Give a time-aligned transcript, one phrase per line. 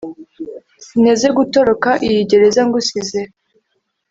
[0.85, 3.19] sinteze gutoroka iyi gereza ngusize